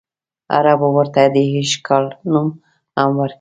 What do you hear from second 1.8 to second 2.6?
کال نوم